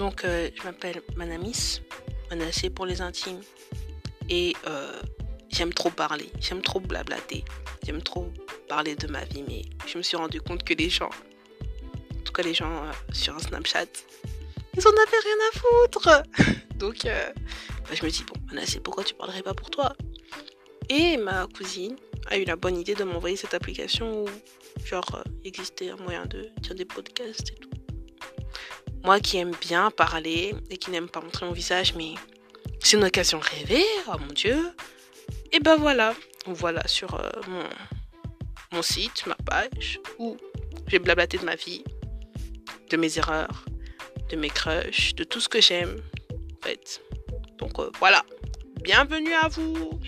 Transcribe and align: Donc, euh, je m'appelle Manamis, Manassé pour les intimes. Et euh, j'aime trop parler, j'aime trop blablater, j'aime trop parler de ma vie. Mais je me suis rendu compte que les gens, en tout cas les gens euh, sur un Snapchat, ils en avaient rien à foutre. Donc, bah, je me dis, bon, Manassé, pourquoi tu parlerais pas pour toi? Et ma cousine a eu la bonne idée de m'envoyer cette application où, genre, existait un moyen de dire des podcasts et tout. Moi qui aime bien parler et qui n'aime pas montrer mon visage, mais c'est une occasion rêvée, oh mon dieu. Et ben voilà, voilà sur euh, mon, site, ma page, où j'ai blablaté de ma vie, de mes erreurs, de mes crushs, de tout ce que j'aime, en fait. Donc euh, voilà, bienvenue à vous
Donc, 0.00 0.24
euh, 0.24 0.48
je 0.56 0.62
m'appelle 0.62 1.02
Manamis, 1.14 1.82
Manassé 2.30 2.70
pour 2.70 2.86
les 2.86 3.02
intimes. 3.02 3.42
Et 4.30 4.56
euh, 4.66 4.98
j'aime 5.50 5.74
trop 5.74 5.90
parler, 5.90 6.32
j'aime 6.40 6.62
trop 6.62 6.80
blablater, 6.80 7.44
j'aime 7.84 8.00
trop 8.00 8.32
parler 8.66 8.96
de 8.96 9.06
ma 9.08 9.22
vie. 9.26 9.44
Mais 9.46 9.60
je 9.86 9.98
me 9.98 10.02
suis 10.02 10.16
rendu 10.16 10.40
compte 10.40 10.64
que 10.64 10.72
les 10.72 10.88
gens, 10.88 11.10
en 11.10 12.22
tout 12.24 12.32
cas 12.32 12.42
les 12.42 12.54
gens 12.54 12.82
euh, 12.82 12.92
sur 13.12 13.36
un 13.36 13.40
Snapchat, 13.40 13.92
ils 14.74 14.88
en 14.88 14.90
avaient 14.90 15.22
rien 15.22 15.36
à 15.52 15.58
foutre. 15.58 16.22
Donc, 16.76 17.04
bah, 17.04 17.92
je 17.92 18.02
me 18.02 18.08
dis, 18.08 18.24
bon, 18.24 18.40
Manassé, 18.46 18.80
pourquoi 18.80 19.04
tu 19.04 19.12
parlerais 19.12 19.42
pas 19.42 19.52
pour 19.52 19.68
toi? 19.68 19.92
Et 20.88 21.18
ma 21.18 21.46
cousine 21.46 21.96
a 22.28 22.38
eu 22.38 22.44
la 22.44 22.56
bonne 22.56 22.78
idée 22.78 22.94
de 22.94 23.04
m'envoyer 23.04 23.36
cette 23.36 23.52
application 23.52 24.24
où, 24.24 24.28
genre, 24.82 25.22
existait 25.44 25.90
un 25.90 25.96
moyen 25.96 26.24
de 26.24 26.48
dire 26.60 26.74
des 26.74 26.86
podcasts 26.86 27.50
et 27.50 27.56
tout. 27.56 27.79
Moi 29.02 29.18
qui 29.20 29.38
aime 29.38 29.52
bien 29.60 29.90
parler 29.90 30.54
et 30.68 30.76
qui 30.76 30.90
n'aime 30.90 31.08
pas 31.08 31.20
montrer 31.20 31.46
mon 31.46 31.52
visage, 31.52 31.94
mais 31.94 32.14
c'est 32.80 32.96
une 32.96 33.04
occasion 33.04 33.40
rêvée, 33.40 33.84
oh 34.08 34.18
mon 34.18 34.32
dieu. 34.32 34.72
Et 35.52 35.60
ben 35.60 35.76
voilà, 35.76 36.14
voilà 36.46 36.86
sur 36.86 37.14
euh, 37.14 37.30
mon, 38.72 38.82
site, 38.82 39.26
ma 39.26 39.36
page, 39.36 40.00
où 40.18 40.36
j'ai 40.86 40.98
blablaté 40.98 41.38
de 41.38 41.44
ma 41.44 41.56
vie, 41.56 41.82
de 42.90 42.96
mes 42.96 43.18
erreurs, 43.18 43.64
de 44.28 44.36
mes 44.36 44.50
crushs, 44.50 45.14
de 45.14 45.24
tout 45.24 45.40
ce 45.40 45.48
que 45.48 45.60
j'aime, 45.60 45.96
en 46.32 46.66
fait. 46.66 47.00
Donc 47.58 47.78
euh, 47.78 47.90
voilà, 47.98 48.24
bienvenue 48.82 49.34
à 49.34 49.48
vous 49.48 49.98